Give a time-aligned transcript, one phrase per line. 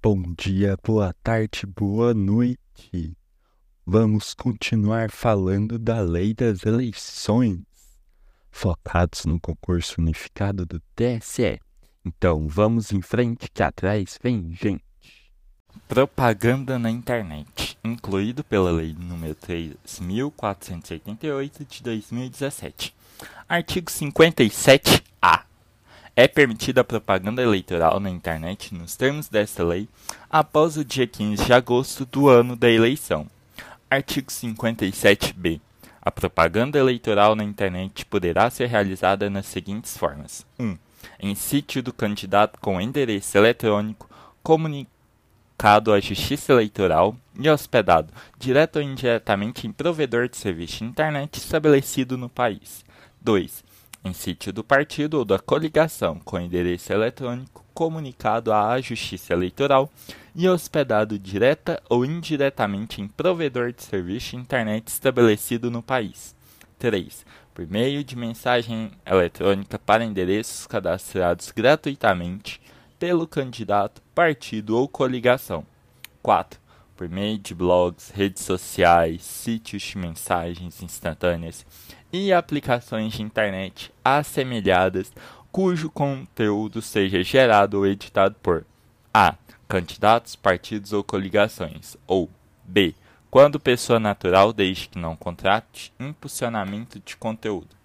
[0.00, 3.16] Bom dia, boa tarde, boa noite.
[3.84, 7.58] Vamos continuar falando da lei das eleições,
[8.48, 11.58] focados no concurso unificado do TSE.
[12.04, 14.84] Então vamos em frente que atrás vem gente.
[15.88, 22.94] Propaganda na internet, incluído pela Lei nº 3.488 de 2017.
[23.48, 25.47] Artigo 57-A.
[26.20, 29.88] É permitida a propaganda eleitoral na internet nos termos desta lei
[30.28, 33.28] após o dia 15 de agosto do ano da eleição.
[33.88, 35.60] Artigo 57-B.
[36.02, 40.76] A propaganda eleitoral na internet poderá ser realizada nas seguintes formas: 1.
[41.20, 44.10] Em sítio do candidato com endereço eletrônico
[44.42, 51.36] comunicado à Justiça Eleitoral e hospedado, direto ou indiretamente, em provedor de serviço de internet
[51.36, 52.84] estabelecido no país.
[53.20, 53.67] 2.
[54.04, 59.90] Em sítio do partido ou da coligação com endereço eletrônico comunicado à Justiça Eleitoral
[60.34, 66.34] e hospedado direta ou indiretamente em provedor de serviço de internet estabelecido no país.
[66.78, 67.26] 3.
[67.52, 72.60] Por meio de mensagem eletrônica para endereços cadastrados gratuitamente
[72.98, 75.66] pelo candidato, partido ou coligação.
[76.22, 76.60] 4.
[76.96, 81.64] Por meio de blogs, redes sociais, sítios de mensagens instantâneas
[82.12, 85.12] e aplicações de internet assemelhadas
[85.50, 88.64] cujo conteúdo seja gerado ou editado por
[89.12, 89.34] a.
[89.66, 92.30] candidatos, partidos ou coligações, ou
[92.64, 92.94] b.
[93.30, 97.76] quando pessoa natural, desde que não contrate impulsionamento de conteúdo.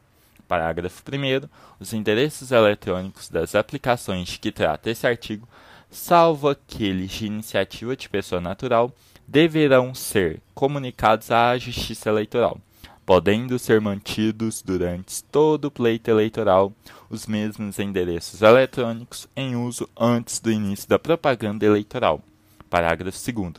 [0.47, 1.49] Parágrafo 1.
[1.79, 5.47] Os endereços eletrônicos das aplicações que trata esse artigo,
[5.89, 8.93] salvo aqueles de iniciativa de pessoa natural,
[9.27, 12.59] deverão ser comunicados à Justiça Eleitoral
[13.05, 16.71] podendo ser mantidos durante todo o pleito eleitoral
[17.09, 22.21] os mesmos endereços eletrônicos em uso antes do início da propaganda eleitoral.
[22.69, 23.53] Parágrafo 2.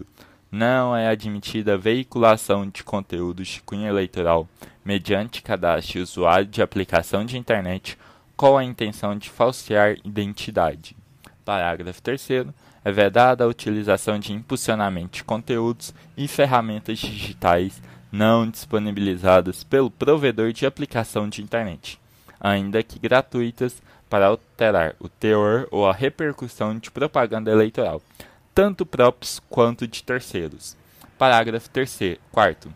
[0.51, 4.49] Não é admitida a veiculação de conteúdos de cunho eleitoral
[4.85, 7.99] mediante cadastro de usuário de aplicação de internet
[8.37, 10.97] com a intenção de falsear identidade.
[11.45, 12.29] Parágrafo 3.
[12.85, 17.81] É vedada a utilização de impulsionamento de conteúdos e ferramentas digitais
[18.15, 21.99] não disponibilizadas pelo provedor de aplicação de internet,
[22.41, 28.01] ainda que gratuitas, para alterar o teor ou a repercussão de propaganda eleitoral,
[28.55, 30.77] tanto próprios quanto de terceiros.
[31.19, 32.73] Parágrafo 3 quarto.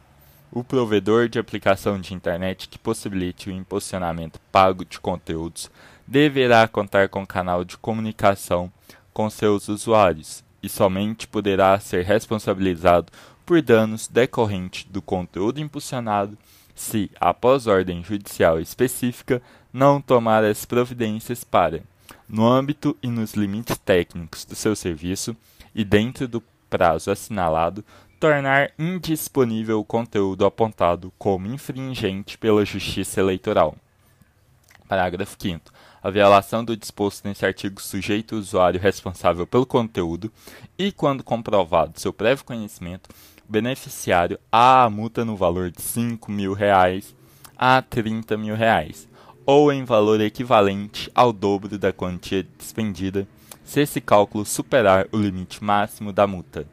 [0.50, 5.71] O provedor de aplicação de internet que possibilite o impulsionamento pago de conteúdos
[6.04, 8.72] deverá contar com canal de comunicação
[9.12, 13.12] com seus usuários e somente poderá ser responsabilizado
[13.48, 16.36] por danos decorrentes do conteúdo impulsionado
[16.75, 19.41] se, após ordem judicial específica,
[19.72, 21.81] não tomar as providências para,
[22.28, 25.34] no âmbito e nos limites técnicos do seu serviço
[25.75, 27.82] e dentro do prazo assinalado,
[28.20, 33.75] tornar indisponível o conteúdo apontado como infringente pela Justiça Eleitoral.
[34.86, 40.32] Parágrafo 5 a violação do disposto nesse artigo sujeita o usuário responsável pelo conteúdo
[40.78, 43.10] e, quando comprovado seu prévio conhecimento,
[43.48, 47.14] beneficiário a multa no valor de 5 mil reais
[47.56, 49.09] a 30 mil reais,
[49.44, 53.26] ou em valor equivalente ao dobro da quantia despendida,
[53.64, 56.66] se esse cálculo superar o limite máximo da multa.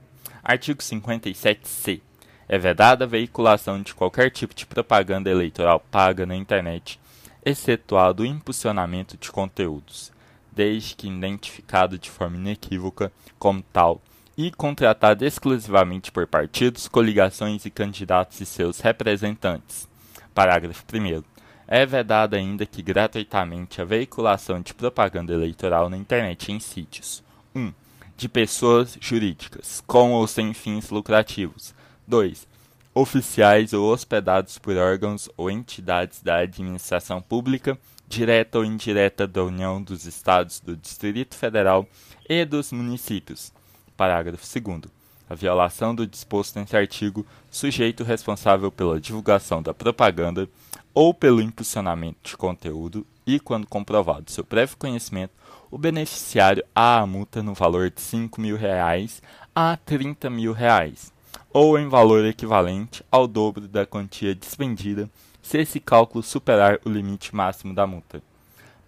[0.43, 2.01] Artigo 57c.
[2.47, 6.99] É vedada a veiculação de qualquer tipo de propaganda eleitoral paga na internet,
[7.43, 10.11] excetuado o impulsionamento de conteúdos,
[10.51, 13.99] desde que identificado de forma inequívoca como tal
[14.37, 19.87] e contratado exclusivamente por partidos, coligações e candidatos e seus representantes.
[20.33, 21.23] Parágrafo 1.
[21.67, 27.23] É vedada ainda que gratuitamente a veiculação de propaganda eleitoral na internet em sítios
[27.55, 27.59] 1.
[27.59, 27.73] Um,
[28.17, 31.73] de pessoas jurídicas, com ou sem fins lucrativos.
[32.07, 32.47] 2.
[32.93, 39.81] Oficiais ou hospedados por órgãos ou entidades da administração pública, direta ou indireta da União
[39.81, 41.87] dos Estados, do Distrito Federal
[42.29, 43.51] e dos municípios
[43.95, 44.91] Parágrafo 2
[45.29, 50.47] a violação do disposto nesse artigo, sujeito responsável pela divulgação da propaganda
[50.93, 55.33] ou pelo impulsionamento de conteúdo e, quando comprovado seu prévio conhecimento,
[55.71, 59.21] o beneficiário há a multa no valor de 5 mil reais
[59.53, 61.11] a 30 mil reais,
[61.51, 65.09] ou em valor equivalente ao dobro da quantia despendida,
[65.41, 68.21] se esse cálculo superar o limite máximo da multa.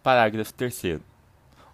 [0.03, 0.99] Parágrafo 3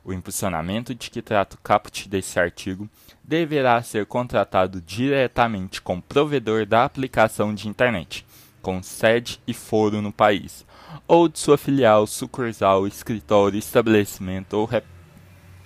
[0.03, 2.89] o impulsionamento de que trata o caput desse artigo
[3.23, 8.25] deverá ser contratado diretamente com o provedor da aplicação de internet,
[8.61, 10.65] com sede e foro no país,
[11.07, 14.85] ou de sua filial, sucursal, escritório, estabelecimento ou, rep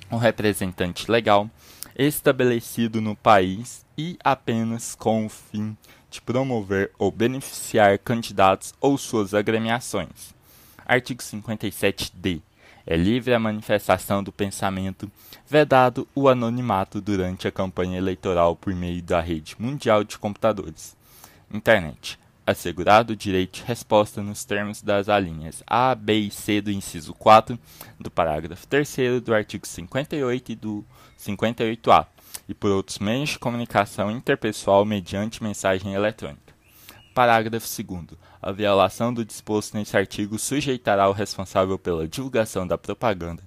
[0.09, 1.49] ou representante legal,
[1.97, 5.75] estabelecido no país e apenas com o fim
[6.09, 10.33] de promover ou beneficiar candidatos ou suas agremiações.
[10.85, 12.46] Artigo 57-D.
[12.89, 15.11] É livre a manifestação do pensamento,
[15.45, 20.95] vedado o anonimato durante a campanha eleitoral por meio da rede mundial de computadores.
[21.53, 22.17] Internet.
[22.45, 27.13] Assegurado o direito de resposta nos termos das alíneas A, B e C do inciso
[27.13, 27.59] 4
[27.99, 30.85] do parágrafo 3 do artigo 58 e do
[31.19, 32.05] 58A,
[32.47, 36.46] e por outros meios de comunicação interpessoal mediante mensagem eletrônica.
[37.17, 38.09] Parágrafo 2.
[38.39, 43.41] A violação do disposto neste artigo sujeitará o responsável pela divulgação da propaganda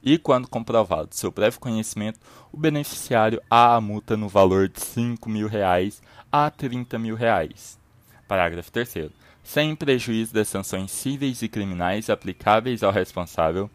[0.00, 2.20] e, quando comprovado seu breve conhecimento,
[2.52, 6.00] o beneficiário a multa no valor de 5 mil reais
[6.30, 7.76] a 30 mil reais.
[8.28, 9.10] Parágrafo 3.
[9.42, 13.68] Sem prejuízo das sanções cíveis e criminais aplicáveis ao responsável,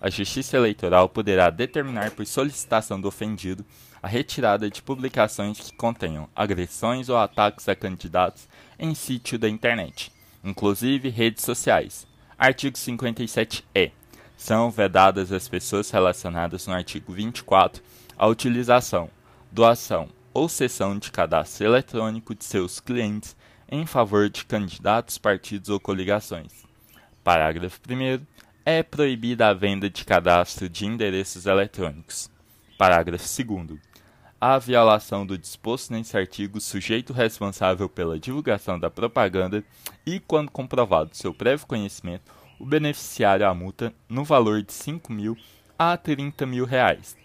[0.00, 3.62] a Justiça Eleitoral poderá determinar por solicitação do ofendido
[4.02, 8.48] a retirada de publicações que contenham agressões ou ataques a candidatos
[8.78, 10.12] em sítio da internet,
[10.44, 12.06] inclusive redes sociais.
[12.38, 13.92] Artigo 57-E.
[14.36, 17.82] São vedadas as pessoas relacionadas no artigo 24
[18.18, 19.10] a utilização,
[19.50, 23.36] doação ou cessão de cadastro eletrônico de seus clientes
[23.70, 26.52] em favor de candidatos, partidos ou coligações.
[27.24, 28.24] Parágrafo 1.
[28.64, 32.30] É proibida a venda de cadastro de endereços eletrônicos.
[32.78, 33.80] Parágrafo 2.
[34.38, 39.64] A violação do disposto nesse artigo sujeito responsável pela divulgação da propaganda
[40.04, 45.38] e, quando comprovado seu prévio conhecimento, o beneficiário a multa no valor de 5 mil
[45.78, 47.16] a 30 mil reais.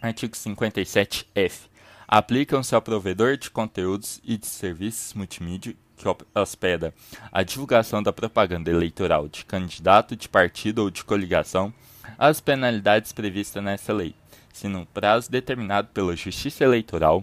[0.00, 1.68] Artigo 57-F
[2.08, 6.04] aplicam-se ao provedor de conteúdos e de serviços multimídia que
[6.34, 6.94] hospeda
[7.32, 11.72] a divulgação da propaganda eleitoral de candidato de partido ou de coligação
[12.18, 14.14] as penalidades previstas nessa lei,
[14.56, 17.22] se no prazo determinado pela Justiça Eleitoral,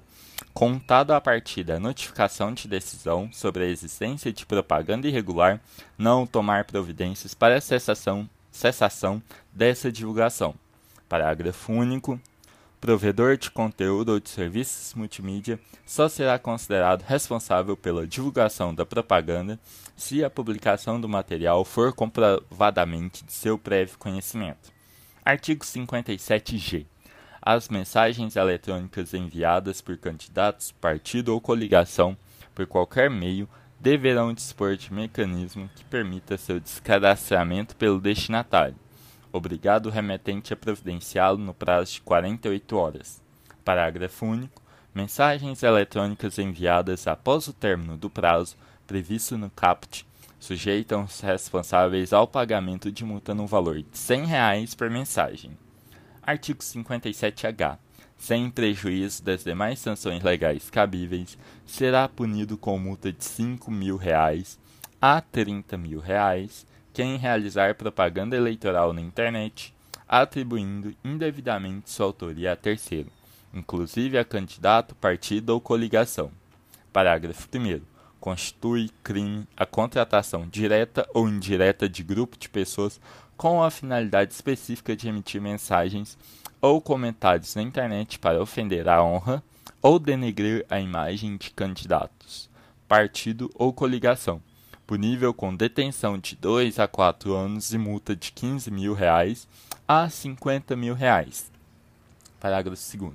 [0.54, 5.60] contado a partir da notificação de decisão sobre a existência de propaganda irregular,
[5.98, 9.20] não tomar providências para cessação, cessação
[9.52, 10.54] dessa divulgação.
[11.10, 12.22] Parágrafo único
[12.80, 19.60] provedor de conteúdo ou de serviços multimídia só será considerado responsável pela divulgação da propaganda
[19.98, 24.72] se a publicação do material for comprovadamente de seu prévio conhecimento.
[25.26, 26.93] Artigo 57-G.
[27.46, 32.18] As mensagens eletrônicas enviadas por candidatos, partido ou coligação
[32.56, 33.48] por qualquer meio
[33.80, 38.78] deverão dispor de mecanismo que permita seu descadastramento pelo destinatário
[39.34, 43.22] obrigado o remetente a providenciá-lo no prazo de 48 horas.
[43.66, 44.62] Parágrafo único.
[44.94, 48.56] Mensagens eletrônicas enviadas após o término do prazo
[48.86, 50.06] previsto no CAPT
[50.40, 55.58] sujeitam os responsáveis ao pagamento de multa no valor de 100 reais por mensagem.
[56.26, 57.78] Artigo 57-H.
[58.18, 64.58] Sem prejuízo das demais sanções legais cabíveis, será punido com multa de 5 mil reais
[65.02, 69.74] a 30 mil reais quem realizar propaganda eleitoral na internet,
[70.08, 73.12] atribuindo indevidamente sua autoria a terceiro,
[73.54, 76.32] inclusive a candidato, partido ou coligação.
[76.94, 77.82] Parágrafo 1.
[78.20, 83.02] Constitui crime a contratação direta ou indireta de grupo de pessoas
[83.44, 86.18] com a finalidade específica de emitir mensagens
[86.62, 89.44] ou comentários na internet para ofender a honra
[89.82, 92.50] ou denegrir a imagem de candidatos,
[92.88, 94.42] partido ou coligação
[94.88, 99.46] punível com detenção de 2 a 4 anos e multa de 15 mil reais
[99.86, 101.52] a 50 mil reais.
[102.40, 103.14] Parágrafo 2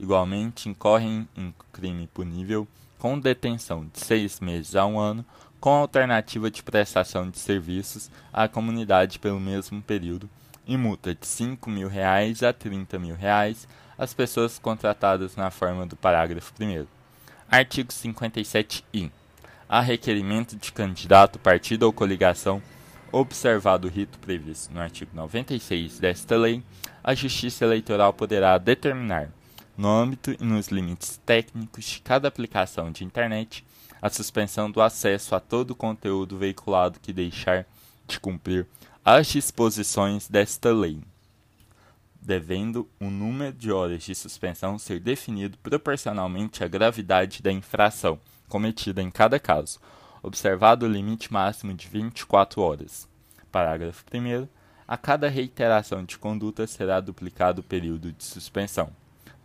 [0.00, 2.66] Igualmente, incorrem em crime punível
[2.98, 5.24] com detenção de seis meses a um ano,
[5.64, 10.28] com alternativa de prestação de serviços à comunidade pelo mesmo período,
[10.66, 13.66] e multa de 5 mil reais a 30 mil reais
[13.96, 16.86] às pessoas contratadas na forma do parágrafo 1
[17.48, 19.10] Artigo 57-I
[19.66, 22.60] a requerimento de candidato, partido ou coligação,
[23.10, 26.62] observado o rito previsto no artigo 96 desta lei,
[27.02, 29.30] a Justiça Eleitoral poderá determinar,
[29.78, 33.64] no âmbito e nos limites técnicos de cada aplicação de internet,
[34.04, 37.64] a suspensão do acesso a todo o conteúdo veiculado que deixar
[38.06, 38.66] de cumprir
[39.02, 41.00] as disposições desta lei,
[42.20, 49.00] devendo o número de horas de suspensão ser definido proporcionalmente à gravidade da infração cometida
[49.00, 49.80] em cada caso,
[50.22, 53.08] observado o limite máximo de 24 horas.
[53.50, 54.46] Parágrafo 1.
[54.86, 58.90] A cada reiteração de conduta será duplicado o período de suspensão.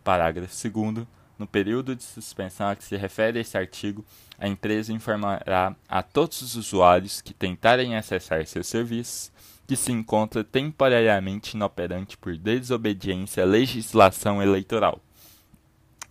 [0.04, 1.08] Parágrafo 2.
[1.40, 4.06] No período de suspensão a que se refere este artigo,
[4.38, 9.32] a empresa informará a todos os usuários que tentarem acessar seus serviços
[9.66, 15.00] que se encontra temporariamente inoperante por desobediência à legislação eleitoral.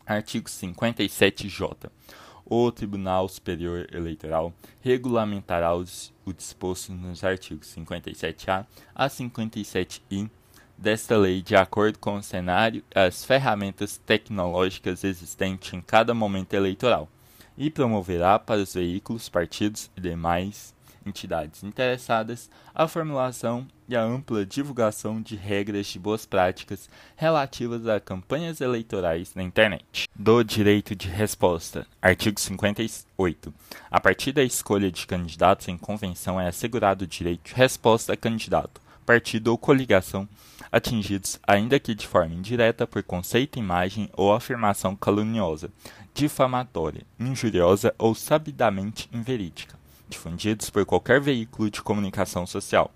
[0.07, 1.91] Artigo 57-J.
[2.47, 5.85] O Tribunal Superior Eleitoral regulamentará o
[6.33, 10.31] disposto nos artigos 57A a 57I
[10.79, 16.55] desta lei de acordo com o cenário e as ferramentas tecnológicas existentes em cada momento
[16.55, 17.09] eleitoral
[17.57, 20.73] e promoverá para os veículos, partidos e demais
[21.05, 27.99] entidades interessadas a formulação e a ampla divulgação de regras de boas práticas relativas a
[27.99, 30.09] campanhas eleitorais na internet.
[30.15, 31.87] Do direito de resposta.
[32.01, 33.53] Artigo 58.
[33.91, 38.17] A partir da escolha de candidatos em convenção é assegurado o direito de resposta a
[38.17, 40.29] candidato, partido ou coligação
[40.71, 45.71] atingidos, ainda que de forma indireta, por conceito, imagem ou afirmação caluniosa,
[46.13, 49.79] difamatória, injuriosa ou sabidamente inverídica
[50.11, 52.91] difundidos por qualquer veículo de comunicação social.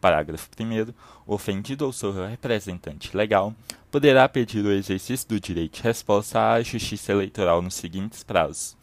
[0.00, 0.92] Parágrafo 1.
[1.26, 3.52] O ofendido ou seu representante legal
[3.90, 8.76] poderá pedir o exercício do direito de resposta à Justiça Eleitoral nos seguintes prazos: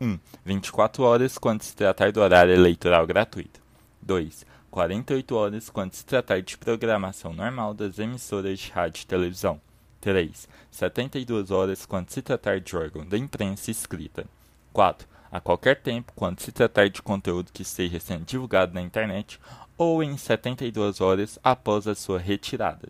[0.00, 0.18] 1.
[0.44, 3.60] 24 horas quando se tratar do horário eleitoral gratuito.
[4.02, 4.57] 2.
[4.70, 9.60] 48 horas quando se tratar de programação normal das emissoras de rádio e televisão.
[10.00, 10.48] 3.
[10.70, 14.26] 72 horas quando se tratar de órgão da imprensa escrita.
[14.72, 19.38] 4 a qualquer tempo quando se tratar de conteúdo que esteja sendo divulgado na internet
[19.76, 22.88] ou em 72 horas após a sua retirada.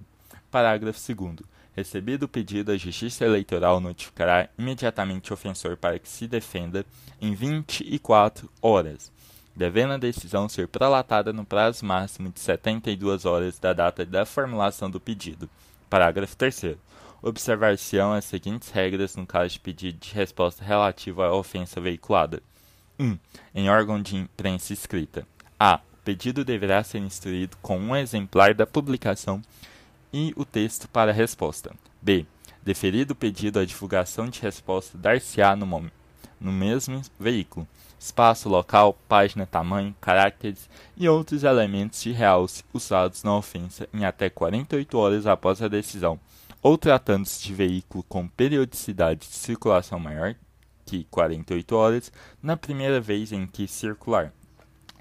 [0.51, 1.37] Parágrafo 2.
[1.75, 6.85] Recebido o pedido, a Justiça Eleitoral notificará imediatamente o ofensor para que se defenda
[7.21, 9.13] em 24 horas,
[9.59, 14.89] devendo a decisão ser prolatada no prazo máximo de 72 horas da data da formulação
[14.89, 15.51] do pedido.
[15.91, 16.77] Parágrafo 3
[17.21, 22.41] observar-se-ão as seguintes regras no caso de pedido de resposta relativo à ofensa veiculada.
[22.97, 23.05] 1.
[23.05, 23.19] Um,
[23.53, 25.27] em órgão de imprensa escrita.
[25.59, 25.81] A.
[25.93, 29.43] O pedido deverá ser instruído com um exemplar da publicação
[30.13, 31.75] e o texto para a resposta.
[32.01, 32.25] B.
[32.63, 35.91] Deferido o pedido, a divulgação de resposta dar-se-á no,
[36.41, 37.67] no mesmo veículo,
[37.99, 44.31] espaço, local, página, tamanho, caracteres e outros elementos de realce usados na ofensa em até
[44.31, 46.19] 48 horas após a decisão
[46.63, 50.35] ou tratando-se de veículo com periodicidade de circulação maior
[50.85, 52.13] que 48 horas
[52.43, 54.33] na primeira vez em que circular.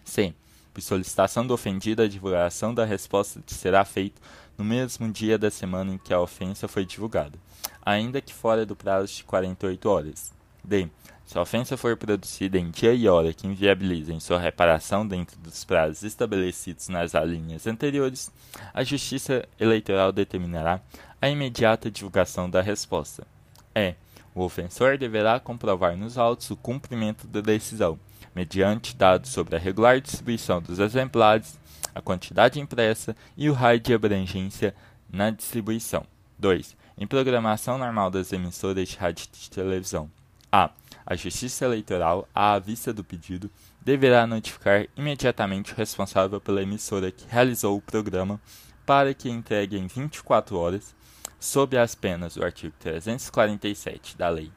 [0.04, 0.34] C.
[0.74, 4.22] Por solicitação do ofendido, a divulgação da resposta será feita
[4.58, 7.39] no mesmo dia da semana em que a ofensa foi divulgada,
[7.84, 10.34] ainda que fora do prazo de 48 horas.
[10.63, 10.89] D.
[11.27, 15.65] Se a ofensa for produzida em dia e hora que inviabilizem sua reparação dentro dos
[15.65, 18.31] prazos estabelecidos nas alíneas anteriores,
[18.74, 20.79] a Justiça Eleitoral determinará
[21.22, 23.27] a imediata divulgação da resposta.
[23.75, 23.96] É.
[24.34, 28.00] O ofensor deverá comprovar nos autos o cumprimento da decisão,
[28.34, 31.60] mediante dados sobre a regular distribuição dos exemplares,
[31.93, 34.74] a quantidade impressa e o raio de abrangência
[35.12, 36.05] na distribuição.
[36.39, 36.77] 2.
[36.98, 40.10] Em programação normal das emissoras de rádio e de televisão.
[40.50, 40.69] A.
[41.10, 43.50] A Justiça Eleitoral, à vista do pedido,
[43.82, 48.42] deverá notificar imediatamente o responsável pela emissora que realizou o programa
[48.86, 50.94] para que entregue em 24 horas
[51.40, 54.52] sob as penas do artigo 347 da Lei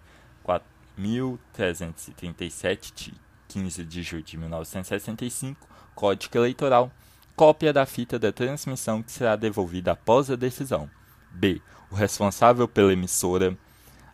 [0.45, 3.15] 4.337, de
[3.47, 6.91] 15 de julho de 1965, Código Eleitoral,
[7.37, 10.91] cópia da fita da transmissão que será devolvida após a decisão.
[11.31, 11.63] B.
[11.93, 13.57] O responsável pela emissora,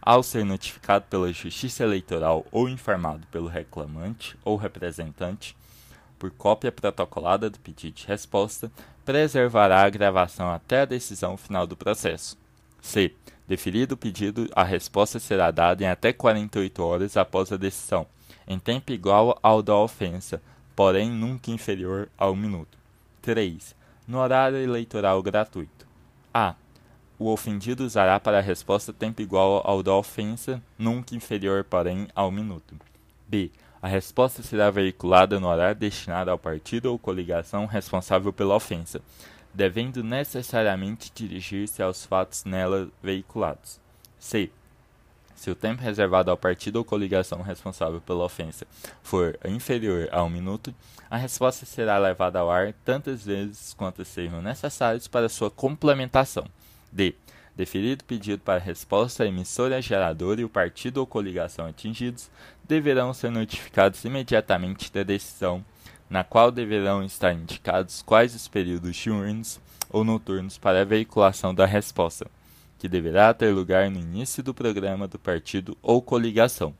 [0.07, 5.57] ao ser notificado pela Justiça Eleitoral ou informado pelo reclamante ou representante,
[6.17, 8.71] por cópia protocolada do pedido de resposta,
[9.05, 12.39] preservará a gravação até a decisão final do processo.
[12.81, 13.13] C.
[13.49, 18.07] Deferido o pedido, a resposta será dada em até 48 horas após a decisão,
[18.47, 20.41] em tempo igual ao da ofensa,
[20.77, 22.79] porém nunca inferior ao minuto.
[23.23, 23.75] 3.
[24.07, 25.85] No horário eleitoral gratuito.
[26.33, 26.55] A.
[27.19, 32.31] O ofendido usará para a resposta tempo igual ao da ofensa, nunca inferior, porém, ao
[32.31, 32.77] minuto.
[33.27, 33.51] B.
[33.81, 39.01] A resposta será veiculada no horário destinado ao partido ou coligação responsável pela ofensa,
[39.55, 43.81] devendo necessariamente dirigir-se aos fatos nela veiculados.
[44.19, 44.51] C.
[45.35, 48.67] Se o tempo reservado ao partido ou coligação responsável pela ofensa
[49.03, 50.75] for inferior a um minuto,
[51.11, 56.47] a resposta será levada ao ar tantas vezes quanto sejam necessárias para sua complementação.
[56.97, 57.15] D.
[57.55, 62.31] Deferido pedido para resposta, a emissora geradora e o partido ou coligação atingidos
[62.65, 65.65] deverão ser notificados imediatamente da decisão
[66.09, 69.61] na qual deverão estar indicados quais os períodos diurnos
[69.91, 72.31] ou noturnos para a veiculação da resposta,
[72.79, 76.75] que deverá ter lugar no início do programa do partido ou coligação.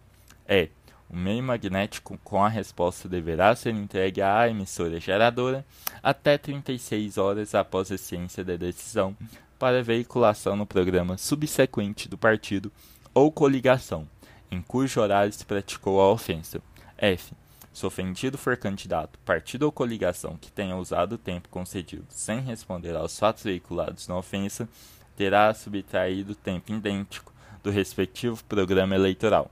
[0.47, 0.69] É.
[1.09, 5.65] O meio magnético com a resposta deverá ser entregue à emissora geradora
[6.03, 9.17] até 36 horas após a ciência da decisão
[9.59, 12.71] para veiculação no programa subsequente do partido
[13.15, 14.07] ou coligação,
[14.51, 16.61] em cujo horário se praticou a ofensa.
[16.99, 17.33] F.
[17.73, 22.97] Se ofendido for candidato, partido ou coligação que tenha usado o tempo concedido sem responder
[22.97, 24.69] aos fatos veiculados na ofensa,
[25.15, 27.33] terá subtraído tempo idêntico
[27.63, 29.51] do respectivo programa eleitoral.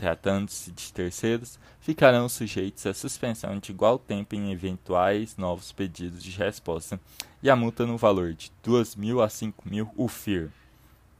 [0.00, 6.30] Tratando-se de terceiros, ficarão sujeitos à suspensão de igual tempo em eventuais novos pedidos de
[6.30, 6.98] resposta
[7.42, 10.48] e a multa no valor de 2.000 a 5.000 UFIR.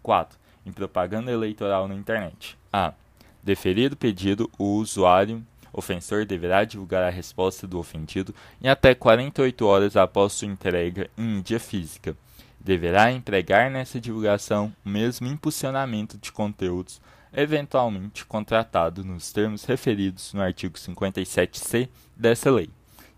[0.02, 0.38] 4.
[0.64, 2.56] Em propaganda eleitoral na internet.
[2.72, 2.94] A.
[3.42, 5.44] Deferido o pedido, o usuário
[5.74, 11.22] ofensor deverá divulgar a resposta do ofendido em até 48 horas após sua entrega em
[11.22, 12.16] mídia física.
[12.58, 16.98] Deverá empregar nessa divulgação o mesmo impulsionamento de conteúdos
[17.32, 22.70] eventualmente contratado nos termos referidos no artigo 57c dessa lei.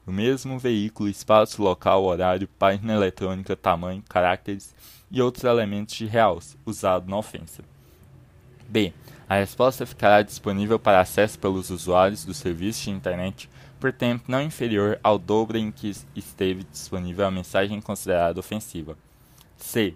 [0.07, 4.75] O mesmo veículo, espaço, local, horário, página eletrônica, tamanho, caracteres
[5.11, 7.63] e outros elementos de realce usado na ofensa.
[8.69, 8.93] B.
[9.29, 14.43] A resposta ficará disponível para acesso pelos usuários do serviço de internet por tempo não
[14.43, 18.97] inferior ao dobro em que esteve disponível a mensagem considerada ofensiva.
[19.57, 19.95] C.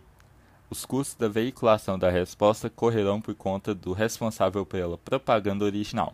[0.68, 6.12] Os custos da veiculação da resposta correrão por conta do responsável pela propaganda original.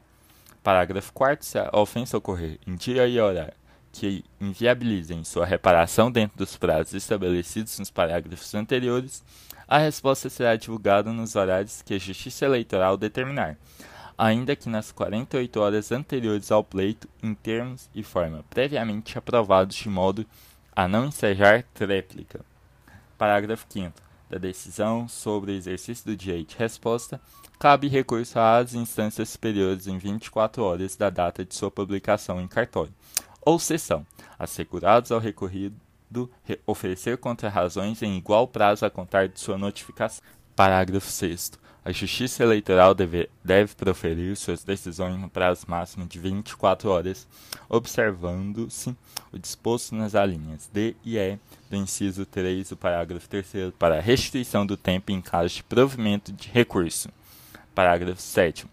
[0.62, 1.44] Parágrafo 4.
[1.44, 3.54] Se a ofensa ocorrer em dia e horário
[3.90, 9.24] que inviabilizem sua reparação dentro dos prazos estabelecidos nos parágrafos anteriores,
[9.66, 13.56] a resposta será divulgada nos horários que a Justiça Eleitoral determinar,
[14.16, 19.88] ainda que nas 48 horas anteriores ao pleito, em termos e forma previamente aprovados de
[19.88, 20.26] modo
[20.74, 22.40] a não ensejar tréplica.
[23.18, 24.01] Parágrafo 5
[24.32, 27.20] da decisão sobre o exercício do direito de resposta,
[27.58, 32.94] cabe recurso às instâncias superiores em 24 horas da data de sua publicação em cartório
[33.42, 34.06] ou sessão,
[34.38, 35.76] assegurados ao recorrido
[36.66, 40.22] oferecer contra-razões em igual prazo a contar de sua notificação.
[40.56, 41.52] Parágrafo 6
[41.84, 47.26] a Justiça Eleitoral deve, deve proferir suas decisões no prazo máximo de 24 horas,
[47.68, 48.96] observando-se
[49.32, 54.00] o disposto nas alíneas D e E do inciso 3 do parágrafo 3 para a
[54.00, 57.08] restituição do tempo em caso de provimento de recurso.
[57.74, 58.66] Parágrafo 7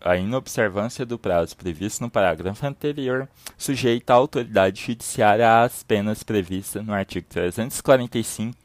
[0.00, 6.84] a inobservância do prazo previsto no parágrafo anterior sujeita a autoridade judiciária às penas previstas
[6.84, 8.56] no artigo 345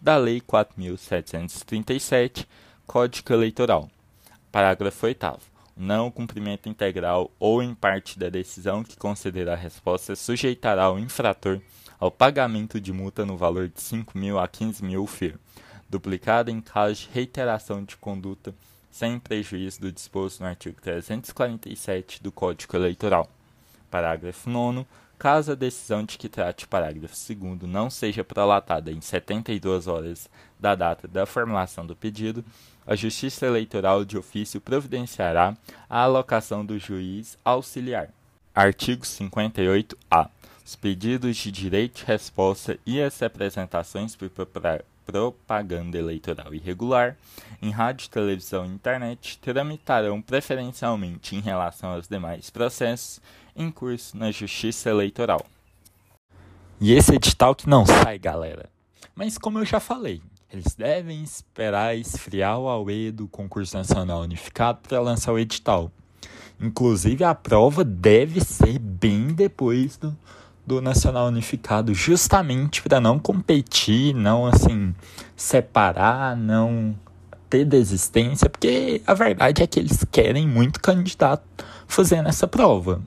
[0.00, 2.46] da Lei 4.737,
[2.88, 3.90] Código Eleitoral.
[4.50, 5.38] Parágrafo 8.
[5.76, 11.60] Não cumprimento integral ou em parte da decisão que conceder a resposta sujeitará o infrator
[12.00, 15.38] ao pagamento de multa no valor de 5 mil a 15 mil FIR,
[15.86, 18.54] duplicada em caso de reiteração de conduta
[18.90, 23.28] sem prejuízo do disposto no artigo 347 do Código Eleitoral.
[23.90, 24.86] Parágrafo 9.
[25.18, 30.30] Caso a decisão de que trate o parágrafo 2 não seja prolatada em 72 horas
[30.58, 32.44] da data da formulação do pedido,
[32.86, 35.56] a Justiça Eleitoral de ofício providenciará
[35.88, 38.08] a alocação do juiz auxiliar.
[38.54, 40.30] Artigo 58-A.
[40.64, 44.30] Os pedidos de direito de resposta e as apresentações por
[45.06, 47.16] propaganda eleitoral irregular
[47.62, 53.20] em rádio, televisão e internet tramitarão preferencialmente em relação aos demais processos
[53.56, 55.44] em curso na Justiça Eleitoral.
[56.80, 58.68] E esse edital que não sai, galera.
[59.14, 64.78] Mas como eu já falei, eles devem esperar esfriar o AUE do concurso nacional unificado
[64.88, 65.90] para lançar o edital.
[66.60, 70.16] Inclusive a prova deve ser bem depois do,
[70.66, 74.94] do Nacional Unificado, justamente para não competir, não assim
[75.36, 76.96] separar, não
[77.48, 81.44] ter desistência, porque a verdade é que eles querem muito candidato
[81.86, 83.00] fazendo essa prova.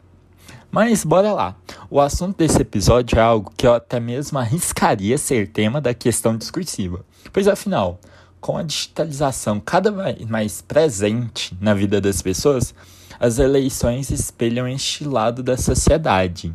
[0.72, 1.56] Mas bora lá.
[1.90, 6.38] O assunto desse episódio é algo que eu até mesmo arriscaria ser tema da questão
[6.38, 7.04] discursiva.
[7.34, 8.00] Pois afinal,
[8.40, 12.74] com a digitalização cada vez mais presente na vida das pessoas,
[13.20, 16.54] as eleições espelham este lado da sociedade.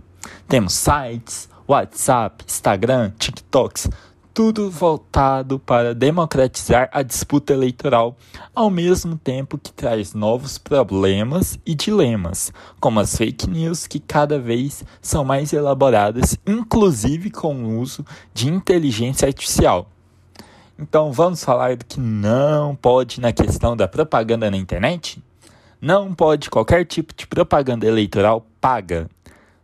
[0.48, 3.88] Temos sites, WhatsApp, Instagram, TikToks,
[4.36, 8.14] tudo voltado para democratizar a disputa eleitoral,
[8.54, 14.38] ao mesmo tempo que traz novos problemas e dilemas, como as fake news que cada
[14.38, 19.88] vez são mais elaboradas, inclusive com o uso de inteligência artificial.
[20.78, 25.18] Então vamos falar do que não pode na questão da propaganda na internet?
[25.80, 29.08] Não pode qualquer tipo de propaganda eleitoral paga.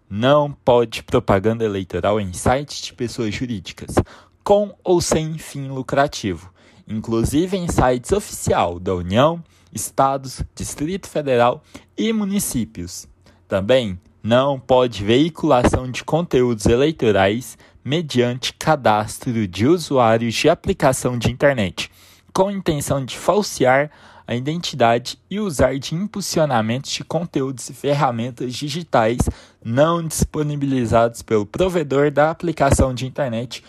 [0.08, 3.94] Não pode propaganda eleitoral em sites de pessoas jurídicas,
[4.42, 6.52] com ou sem fim lucrativo,
[6.86, 11.62] inclusive em sites oficial da União, Estados, Distrito Federal
[11.96, 13.08] e municípios.
[13.48, 21.90] Também não pode veiculação de conteúdos eleitorais mediante cadastro de usuários de aplicação de internet,
[22.32, 23.90] com intenção de falsear
[24.26, 29.18] a identidade e usar de impulsionamentos de conteúdos e ferramentas digitais
[29.64, 33.64] não disponibilizados pelo provedor da aplicação de internet,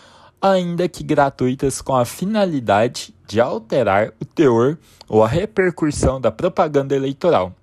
[0.52, 4.76] ainda que gratuitas, com a finalidade de alterar o teor
[5.08, 7.54] ou a repercussão da propaganda eleitoral.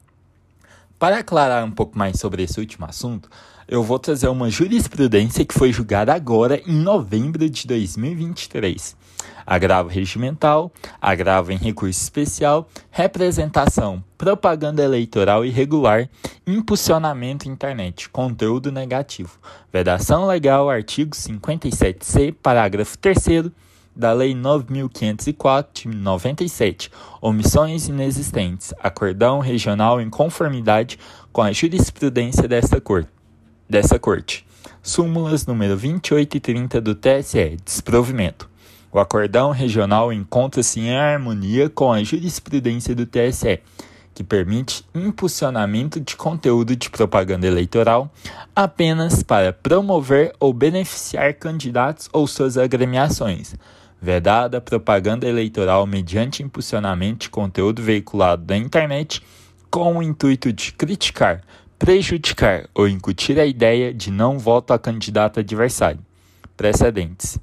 [1.01, 3.27] Para aclarar um pouco mais sobre esse último assunto,
[3.67, 8.95] eu vou trazer uma jurisprudência que foi julgada agora em novembro de 2023.
[9.43, 16.07] Agravo regimental, agravo em recurso especial, representação, propaganda eleitoral irregular,
[16.45, 19.39] impulsionamento internet, conteúdo negativo.
[19.73, 23.17] Vedação legal, artigo 57c, parágrafo 3
[23.95, 30.97] da Lei 9.504 de 97, omissões inexistentes, acordão regional em conformidade
[31.31, 33.09] com a jurisprudência desta corte
[33.71, 34.45] dessa corte.
[34.83, 38.49] Súmulas número 28 e 30 do TSE, desprovimento.
[38.91, 43.61] O acordão regional encontra-se em harmonia com a jurisprudência do TSE,
[44.13, 48.11] que permite impulsionamento de conteúdo de propaganda eleitoral
[48.53, 53.55] apenas para promover ou beneficiar candidatos ou suas agremiações.
[54.03, 59.21] Vedada propaganda eleitoral mediante impulsionamento de conteúdo veiculado da internet
[59.69, 61.43] com o intuito de criticar,
[61.77, 65.99] prejudicar ou incutir a ideia de não voto a candidato adversário.
[66.57, 67.37] Precedentes.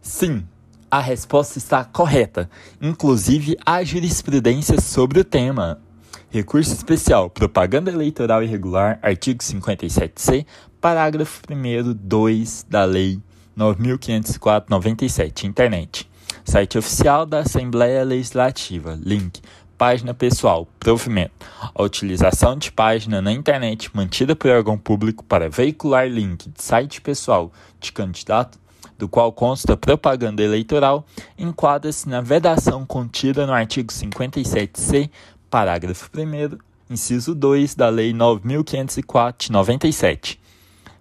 [0.00, 0.46] Sim,
[0.92, 5.80] a resposta está correta, inclusive há jurisprudência sobre o tema.
[6.28, 10.44] Recurso especial, propaganda eleitoral irregular, artigo 57c,
[10.82, 13.18] parágrafo 1 2 da Lei
[13.56, 16.10] 9504/97, internet.
[16.44, 18.98] Site oficial da Assembleia Legislativa.
[19.02, 19.40] Link.
[19.78, 20.68] Página pessoal.
[20.78, 21.46] Provimento.
[21.74, 27.00] A utilização de página na internet mantida por órgão público para veicular link de site
[27.00, 27.50] pessoal
[27.80, 28.58] de candidato,
[28.98, 31.04] do qual consta propaganda eleitoral,
[31.38, 35.10] enquadra-se na vedação contida no artigo 57c,
[35.50, 36.56] parágrafo 1,
[36.92, 40.38] inciso 2 da Lei 9.504 de 97.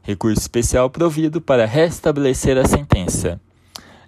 [0.02, 3.40] Recurso especial provido para restabelecer a sentença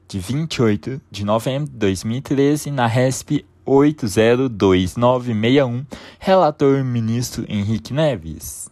[0.07, 5.85] de 28 de novembro de 2013, na RESP 802961,
[6.19, 8.69] relator ministro Henrique Neves.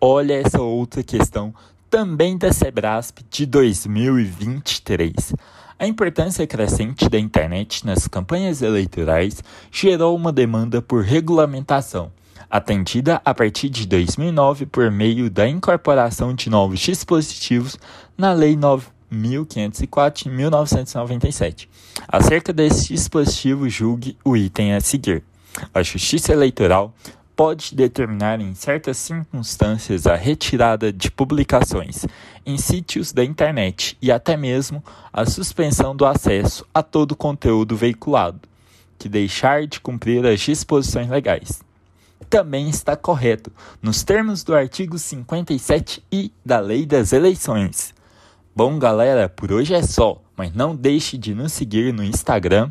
[0.00, 1.52] Olha essa outra questão
[1.90, 5.34] também da Sebrasp de 2023.
[5.76, 12.12] A importância crescente da internet nas campanhas eleitorais gerou uma demanda por regulamentação,
[12.48, 17.76] atendida a partir de 2009 por meio da incorporação de novos dispositivos
[18.16, 21.68] na Lei 9 1504 e 1997.
[22.06, 25.24] Acerca desse dispositivo, julgue o item a seguir.
[25.74, 26.94] A Justiça Eleitoral
[27.40, 32.04] pode determinar em certas circunstâncias a retirada de publicações
[32.44, 38.46] em sítios da internet e até mesmo a suspensão do acesso a todo conteúdo veiculado,
[38.98, 41.62] que deixar de cumprir as disposições legais.
[42.28, 43.50] Também está correto
[43.80, 47.94] nos termos do artigo 57i da Lei das Eleições.
[48.54, 52.70] Bom, galera, por hoje é só, mas não deixe de nos seguir no Instagram,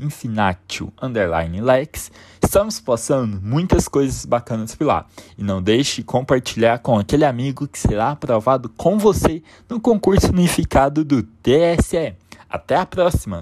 [0.00, 2.10] infinatio_lex.
[2.42, 5.06] Estamos postando muitas coisas bacanas por lá.
[5.38, 10.32] E não deixe de compartilhar com aquele amigo que será aprovado com você no concurso
[10.32, 12.16] unificado do TSE.
[12.50, 13.40] Até a próxima!